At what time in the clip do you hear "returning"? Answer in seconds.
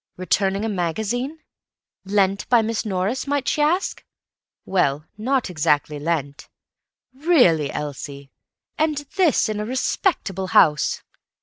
0.17-0.65